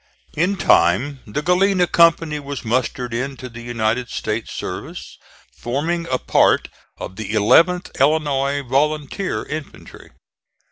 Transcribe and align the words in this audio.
In 0.35 0.57
time 0.57 1.19
the 1.27 1.43
Galena 1.43 1.85
company 1.85 2.39
was 2.39 2.65
mustered 2.65 3.13
into 3.13 3.49
the 3.49 3.61
United 3.61 4.09
States 4.09 4.51
service, 4.51 5.19
forming 5.55 6.07
a 6.09 6.17
part 6.17 6.69
of 6.97 7.17
the 7.17 7.33
11th 7.33 7.99
Illinois 7.99 8.63
volunteer 8.63 9.45
infantry. 9.45 10.09